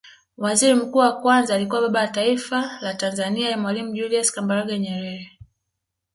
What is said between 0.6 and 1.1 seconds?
Mkuu